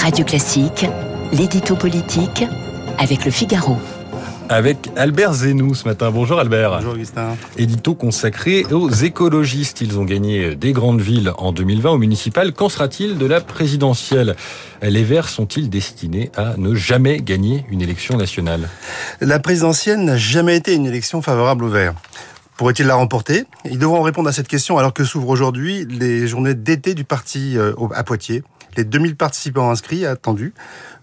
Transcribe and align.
Radio 0.00 0.24
Classique, 0.24 0.86
l'édito 1.30 1.76
politique 1.76 2.44
avec 2.98 3.26
le 3.26 3.30
Figaro 3.30 3.76
avec 4.48 4.90
Albert 4.96 5.32
Zenou 5.34 5.74
ce 5.74 5.86
matin. 5.86 6.10
Bonjour 6.10 6.40
Albert. 6.40 6.72
Bonjour 6.78 6.94
Augustin. 6.94 7.36
Édito 7.56 7.94
consacré 7.94 8.64
aux 8.72 8.90
écologistes. 8.90 9.80
Ils 9.80 9.96
ont 9.96 10.04
gagné 10.04 10.56
des 10.56 10.72
grandes 10.72 11.00
villes 11.00 11.32
en 11.38 11.52
2020 11.52 11.90
au 11.90 11.98
municipal. 11.98 12.52
Qu'en 12.52 12.68
sera-t-il 12.68 13.16
de 13.16 13.26
la 13.26 13.40
présidentielle? 13.40 14.34
Les 14.82 15.04
Verts 15.04 15.28
sont-ils 15.28 15.70
destinés 15.70 16.32
à 16.36 16.56
ne 16.56 16.74
jamais 16.74 17.20
gagner 17.20 17.64
une 17.70 17.80
élection 17.80 18.16
nationale? 18.16 18.68
La 19.20 19.38
présidentielle 19.38 20.00
n'a 20.00 20.16
jamais 20.16 20.56
été 20.56 20.74
une 20.74 20.86
élection 20.86 21.22
favorable 21.22 21.62
aux 21.62 21.70
Verts. 21.70 21.94
Pourrait-il 22.56 22.86
la 22.86 22.96
remporter? 22.96 23.44
Ils 23.66 23.78
devront 23.78 24.02
répondre 24.02 24.28
à 24.28 24.32
cette 24.32 24.48
question 24.48 24.78
alors 24.78 24.94
que 24.94 25.04
s'ouvrent 25.04 25.28
aujourd'hui 25.28 25.86
les 25.88 26.26
journées 26.26 26.54
d'été 26.54 26.94
du 26.94 27.04
parti 27.04 27.56
euh, 27.56 27.72
à 27.94 28.02
Poitiers. 28.02 28.42
Les 28.76 28.84
2000 28.84 29.16
participants 29.16 29.70
inscrits, 29.70 30.06
attendus, 30.06 30.54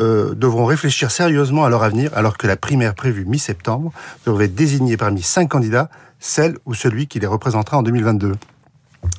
euh, 0.00 0.34
devront 0.34 0.64
réfléchir 0.64 1.10
sérieusement 1.10 1.64
à 1.64 1.70
leur 1.70 1.82
avenir 1.82 2.10
alors 2.14 2.36
que 2.36 2.46
la 2.46 2.56
primaire 2.56 2.94
prévue 2.94 3.24
mi-septembre 3.24 3.92
devrait 4.26 4.48
désigner 4.48 4.96
parmi 4.96 5.22
cinq 5.22 5.48
candidats 5.50 5.88
celle 6.18 6.56
ou 6.66 6.74
celui 6.74 7.06
qui 7.08 7.18
les 7.18 7.26
représentera 7.26 7.78
en 7.78 7.82
2022. 7.82 8.34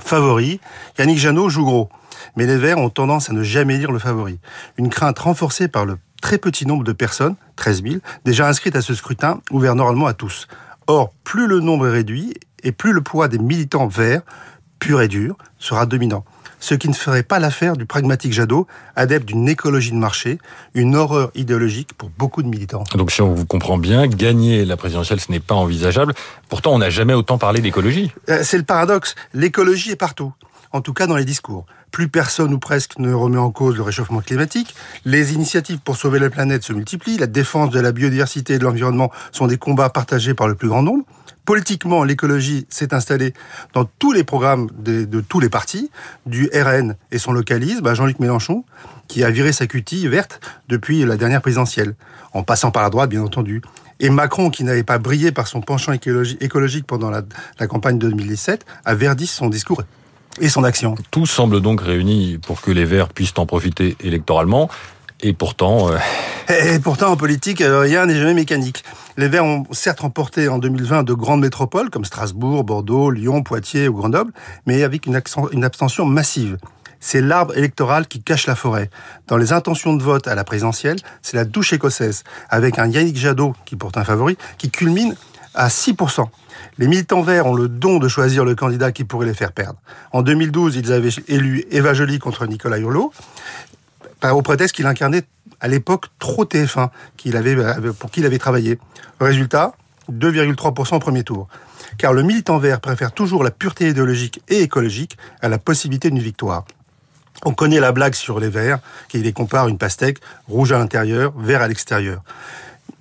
Favori, 0.00 0.60
Yannick 0.98 1.18
Janot 1.18 1.48
joue 1.48 1.64
gros. 1.64 1.88
Mais 2.36 2.46
les 2.46 2.56
Verts 2.56 2.78
ont 2.78 2.90
tendance 2.90 3.30
à 3.30 3.32
ne 3.32 3.42
jamais 3.42 3.78
lire 3.78 3.92
le 3.92 3.98
favori. 3.98 4.38
Une 4.76 4.90
crainte 4.90 5.18
renforcée 5.18 5.68
par 5.68 5.84
le 5.84 5.98
très 6.20 6.38
petit 6.38 6.66
nombre 6.66 6.82
de 6.82 6.92
personnes, 6.92 7.36
13 7.56 7.82
000, 7.82 7.94
déjà 8.24 8.48
inscrites 8.48 8.74
à 8.74 8.82
ce 8.82 8.94
scrutin, 8.94 9.40
ouvert 9.50 9.76
normalement 9.76 10.06
à 10.06 10.14
tous. 10.14 10.48
Or, 10.88 11.12
plus 11.22 11.46
le 11.46 11.60
nombre 11.60 11.86
est 11.86 11.92
réduit, 11.92 12.34
et 12.64 12.72
plus 12.72 12.92
le 12.92 13.00
poids 13.00 13.28
des 13.28 13.38
militants 13.38 13.86
verts, 13.86 14.22
purs 14.80 15.00
et 15.00 15.08
durs, 15.08 15.36
sera 15.58 15.86
dominant 15.86 16.24
ce 16.60 16.74
qui 16.74 16.88
ne 16.88 16.94
ferait 16.94 17.22
pas 17.22 17.38
l'affaire 17.38 17.76
du 17.76 17.86
pragmatique 17.86 18.32
Jadot, 18.32 18.66
adepte 18.96 19.26
d'une 19.26 19.48
écologie 19.48 19.92
de 19.92 19.96
marché, 19.96 20.38
une 20.74 20.96
horreur 20.96 21.30
idéologique 21.34 21.94
pour 21.94 22.10
beaucoup 22.10 22.42
de 22.42 22.48
militants. 22.48 22.84
Donc 22.94 23.10
si 23.10 23.22
on 23.22 23.34
vous 23.34 23.46
comprend 23.46 23.78
bien, 23.78 24.06
gagner 24.06 24.64
la 24.64 24.76
présidentielle, 24.76 25.20
ce 25.20 25.30
n'est 25.30 25.40
pas 25.40 25.54
envisageable. 25.54 26.14
Pourtant, 26.48 26.74
on 26.74 26.78
n'a 26.78 26.90
jamais 26.90 27.14
autant 27.14 27.38
parlé 27.38 27.60
d'écologie. 27.60 28.12
Euh, 28.28 28.40
c'est 28.42 28.58
le 28.58 28.64
paradoxe. 28.64 29.14
L'écologie 29.34 29.90
est 29.90 29.96
partout, 29.96 30.32
en 30.72 30.80
tout 30.80 30.92
cas 30.92 31.06
dans 31.06 31.16
les 31.16 31.24
discours. 31.24 31.66
Plus 31.90 32.08
personne 32.08 32.52
ou 32.52 32.58
presque 32.58 32.98
ne 32.98 33.12
remet 33.14 33.38
en 33.38 33.50
cause 33.50 33.76
le 33.76 33.82
réchauffement 33.82 34.20
climatique. 34.20 34.74
Les 35.04 35.32
initiatives 35.32 35.78
pour 35.78 35.96
sauver 35.96 36.18
la 36.18 36.28
planète 36.28 36.62
se 36.62 36.72
multiplient. 36.74 37.16
La 37.16 37.26
défense 37.26 37.70
de 37.70 37.80
la 37.80 37.92
biodiversité 37.92 38.54
et 38.54 38.58
de 38.58 38.64
l'environnement 38.64 39.10
sont 39.32 39.46
des 39.46 39.56
combats 39.56 39.88
partagés 39.88 40.34
par 40.34 40.48
le 40.48 40.54
plus 40.54 40.68
grand 40.68 40.82
nombre. 40.82 41.04
Politiquement, 41.48 42.04
l'écologie 42.04 42.66
s'est 42.68 42.92
installée 42.92 43.32
dans 43.72 43.86
tous 43.86 44.12
les 44.12 44.22
programmes 44.22 44.68
de, 44.78 45.22
tous 45.22 45.40
les 45.40 45.48
partis, 45.48 45.90
du 46.26 46.50
RN 46.52 46.94
et 47.10 47.16
son 47.16 47.32
localisme 47.32 47.94
Jean-Luc 47.94 48.18
Mélenchon, 48.18 48.64
qui 49.06 49.24
a 49.24 49.30
viré 49.30 49.54
sa 49.54 49.66
cutie 49.66 50.06
verte 50.08 50.40
depuis 50.68 51.06
la 51.06 51.16
dernière 51.16 51.40
présidentielle, 51.40 51.94
en 52.34 52.42
passant 52.42 52.70
par 52.70 52.82
la 52.82 52.90
droite, 52.90 53.08
bien 53.08 53.22
entendu. 53.22 53.62
Et 53.98 54.10
Macron, 54.10 54.50
qui 54.50 54.62
n'avait 54.62 54.82
pas 54.82 54.98
brillé 54.98 55.32
par 55.32 55.46
son 55.46 55.62
penchant 55.62 55.94
écologique 55.94 56.86
pendant 56.86 57.08
la, 57.08 57.22
la 57.58 57.66
campagne 57.66 57.98
de 57.98 58.10
2017, 58.10 58.66
a 58.84 58.94
verdi 58.94 59.26
son 59.26 59.48
discours 59.48 59.80
et 60.42 60.50
son 60.50 60.64
action. 60.64 60.96
Tout 61.10 61.24
semble 61.24 61.62
donc 61.62 61.80
réuni 61.80 62.36
pour 62.46 62.60
que 62.60 62.70
les 62.70 62.84
Verts 62.84 63.08
puissent 63.08 63.32
en 63.38 63.46
profiter 63.46 63.96
électoralement. 64.00 64.68
Et 65.22 65.32
pourtant... 65.32 65.90
Euh, 65.92 65.96
et 66.48 66.78
pourtant, 66.78 67.12
en 67.12 67.16
politique, 67.16 67.60
euh, 67.60 67.80
rien 67.80 68.06
n'est 68.06 68.14
jamais 68.14 68.34
mécanique. 68.34 68.82
Les 69.18 69.28
Verts 69.28 69.44
ont 69.44 69.64
certes 69.72 70.00
remporté 70.00 70.48
en 70.48 70.58
2020 70.58 71.02
de 71.02 71.12
grandes 71.12 71.40
métropoles 71.40 71.90
comme 71.90 72.04
Strasbourg, 72.04 72.64
Bordeaux, 72.64 73.10
Lyon, 73.10 73.42
Poitiers 73.42 73.88
ou 73.88 73.94
Grenoble, 73.94 74.32
mais 74.66 74.82
avec 74.82 75.06
une, 75.06 75.16
abstention 75.16 76.06
massive. 76.06 76.56
C'est 77.00 77.20
l'arbre 77.20 77.56
électoral 77.56 78.06
qui 78.06 78.22
cache 78.22 78.46
la 78.46 78.54
forêt. 78.54 78.90
Dans 79.26 79.36
les 79.36 79.52
intentions 79.52 79.94
de 79.94 80.02
vote 80.02 80.26
à 80.26 80.34
la 80.34 80.42
présidentielle, 80.42 80.96
c'est 81.22 81.36
la 81.36 81.44
douche 81.44 81.72
écossaise, 81.72 82.24
avec 82.48 82.78
un 82.78 82.86
Yannick 82.86 83.16
Jadot, 83.16 83.54
qui 83.66 83.76
porte 83.76 83.98
un 83.98 84.04
favori, 84.04 84.38
qui 84.56 84.70
culmine 84.70 85.14
à 85.54 85.68
6%. 85.68 86.24
Les 86.78 86.86
militants 86.86 87.22
verts 87.22 87.46
ont 87.46 87.54
le 87.54 87.68
don 87.68 87.98
de 87.98 88.08
choisir 88.08 88.44
le 88.44 88.54
candidat 88.54 88.92
qui 88.92 89.04
pourrait 89.04 89.26
les 89.26 89.34
faire 89.34 89.52
perdre. 89.52 89.78
En 90.12 90.22
2012, 90.22 90.76
ils 90.76 90.92
avaient 90.92 91.10
élu 91.26 91.64
Eva 91.70 91.92
Joly 91.92 92.18
contre 92.18 92.46
Nicolas 92.46 92.78
Hulot 92.78 93.12
au 94.22 94.42
prétexte 94.42 94.74
qu'il 94.74 94.86
incarnait 94.86 95.22
à 95.60 95.68
l'époque 95.68 96.06
trop 96.18 96.44
TF1 96.44 96.90
qu'il 97.16 97.36
avait, 97.36 97.56
euh, 97.56 97.92
pour 97.92 98.10
qui 98.10 98.20
il 98.20 98.26
avait 98.26 98.38
travaillé. 98.38 98.78
Résultat, 99.20 99.74
2,3% 100.10 100.96
au 100.96 100.98
premier 100.98 101.24
tour. 101.24 101.48
Car 101.96 102.12
le 102.12 102.22
militant 102.22 102.58
vert 102.58 102.80
préfère 102.80 103.12
toujours 103.12 103.42
la 103.42 103.50
pureté 103.50 103.88
idéologique 103.88 104.40
et 104.48 104.62
écologique 104.62 105.16
à 105.40 105.48
la 105.48 105.58
possibilité 105.58 106.10
d'une 106.10 106.22
victoire. 106.22 106.64
On 107.44 107.54
connaît 107.54 107.80
la 107.80 107.92
blague 107.92 108.14
sur 108.14 108.40
les 108.40 108.48
verts, 108.48 108.80
qui 109.08 109.18
les 109.18 109.32
compare 109.32 109.68
une 109.68 109.78
pastèque, 109.78 110.18
rouge 110.48 110.72
à 110.72 110.78
l'intérieur, 110.78 111.32
vert 111.38 111.62
à 111.62 111.68
l'extérieur. 111.68 112.22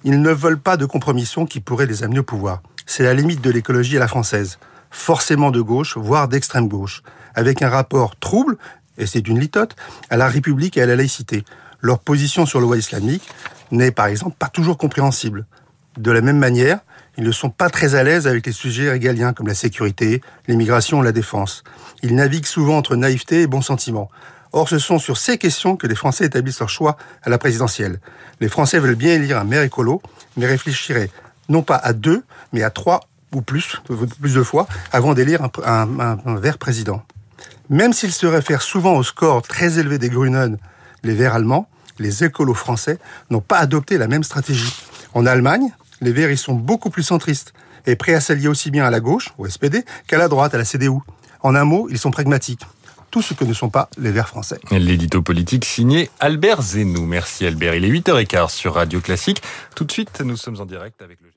Ils 0.03 0.21
ne 0.21 0.31
veulent 0.31 0.59
pas 0.59 0.77
de 0.77 0.85
compromission 0.85 1.45
qui 1.45 1.59
pourrait 1.59 1.87
les 1.87 2.03
amener 2.03 2.19
au 2.19 2.23
pouvoir. 2.23 2.61
C'est 2.85 3.03
la 3.03 3.13
limite 3.13 3.41
de 3.41 3.49
l'écologie 3.49 3.97
à 3.97 3.99
la 3.99 4.07
française. 4.07 4.59
Forcément 4.91 5.51
de 5.51 5.59
gauche, 5.59 5.97
voire 5.97 6.27
d'extrême 6.27 6.67
gauche. 6.67 7.01
Avec 7.33 7.61
un 7.61 7.69
rapport 7.69 8.15
trouble 8.15 8.57
et 8.97 9.05
c'est 9.05 9.27
une 9.27 9.39
litote, 9.39 9.75
à 10.09 10.17
la 10.17 10.27
République 10.27 10.77
et 10.77 10.81
à 10.81 10.85
la 10.85 10.95
laïcité. 10.95 11.43
Leur 11.81 11.99
position 11.99 12.45
sur 12.45 12.59
le 12.59 12.65
loi 12.65 12.77
islamique 12.77 13.27
n'est 13.71 13.91
par 13.91 14.07
exemple 14.07 14.35
pas 14.37 14.47
toujours 14.47 14.77
compréhensible. 14.77 15.45
De 15.97 16.11
la 16.11 16.21
même 16.21 16.37
manière, 16.37 16.79
ils 17.17 17.23
ne 17.23 17.31
sont 17.31 17.49
pas 17.49 17.69
très 17.69 17.95
à 17.95 18.03
l'aise 18.03 18.27
avec 18.27 18.45
les 18.45 18.51
sujets 18.51 18.89
régaliens 18.89 19.33
comme 19.33 19.47
la 19.47 19.55
sécurité, 19.55 20.21
l'immigration 20.47 21.01
la 21.01 21.11
défense. 21.11 21.63
Ils 22.03 22.15
naviguent 22.15 22.45
souvent 22.45 22.77
entre 22.77 22.95
naïveté 22.95 23.41
et 23.41 23.47
bon 23.47 23.61
sentiment. 23.61 24.09
Or, 24.53 24.69
ce 24.69 24.79
sont 24.79 24.99
sur 24.99 25.17
ces 25.17 25.37
questions 25.37 25.75
que 25.75 25.87
les 25.87 25.95
Français 25.95 26.25
établissent 26.25 26.59
leur 26.59 26.69
choix 26.69 26.97
à 27.23 27.29
la 27.29 27.37
présidentielle. 27.37 27.99
Les 28.39 28.49
Français 28.49 28.79
veulent 28.79 28.95
bien 28.95 29.13
élire 29.13 29.37
un 29.37 29.43
maire 29.43 29.63
écolo, 29.63 30.01
mais 30.37 30.45
réfléchiraient 30.45 31.09
non 31.49 31.63
pas 31.63 31.75
à 31.75 31.93
deux, 31.93 32.23
mais 32.53 32.63
à 32.63 32.69
trois 32.69 33.01
ou 33.33 33.41
plus, 33.41 33.81
plus 34.21 34.35
de 34.35 34.43
fois, 34.43 34.67
avant 34.91 35.13
d'élire 35.13 35.49
un 35.65 36.35
vert 36.37 36.57
président. 36.57 37.03
Même 37.69 37.93
s'ils 37.93 38.13
se 38.13 38.25
réfèrent 38.25 38.61
souvent 38.61 38.95
au 38.95 39.03
score 39.03 39.41
très 39.41 39.79
élevé 39.79 39.97
des 39.97 40.09
Grünen, 40.09 40.57
les 41.03 41.13
Verts 41.13 41.35
allemands, 41.35 41.69
les 41.99 42.23
écolos 42.23 42.53
français 42.53 42.99
n'ont 43.29 43.41
pas 43.41 43.57
adopté 43.57 43.97
la 43.97 44.07
même 44.07 44.23
stratégie. 44.23 44.73
En 45.13 45.25
Allemagne, 45.25 45.71
les 46.01 46.11
Verts 46.11 46.31
y 46.31 46.37
sont 46.37 46.53
beaucoup 46.53 46.89
plus 46.89 47.03
centristes 47.03 47.53
et 47.85 47.95
prêts 47.95 48.13
à 48.13 48.21
s'allier 48.21 48.47
aussi 48.47 48.71
bien 48.71 48.85
à 48.85 48.91
la 48.91 48.99
gauche, 48.99 49.33
au 49.37 49.47
SPD, 49.47 49.83
qu'à 50.07 50.17
la 50.17 50.27
droite, 50.27 50.53
à 50.53 50.57
la 50.57 50.65
CDU. 50.65 50.99
En 51.41 51.55
un 51.55 51.63
mot, 51.63 51.87
ils 51.89 51.97
sont 51.97 52.11
pragmatiques. 52.11 52.61
Tout 53.09 53.21
ce 53.21 53.33
que 53.33 53.45
ne 53.45 53.53
sont 53.53 53.69
pas 53.69 53.89
les 53.97 54.11
Verts 54.11 54.27
français. 54.27 54.59
L'édito 54.71 55.21
politique 55.21 55.63
signé 55.63 56.09
Albert 56.19 56.61
Zenou. 56.61 57.05
Merci 57.05 57.45
Albert. 57.45 57.73
Il 57.75 57.85
est 57.85 57.89
8h15 57.89 58.49
sur 58.49 58.73
Radio 58.73 58.99
Classique. 58.99 59.41
Tout 59.75 59.85
de 59.85 59.91
suite, 59.91 60.21
nous 60.21 60.35
sommes 60.35 60.59
en 60.59 60.65
direct 60.65 61.01
avec 61.01 61.19
le 61.21 61.29